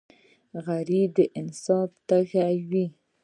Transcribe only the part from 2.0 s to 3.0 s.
تږی وي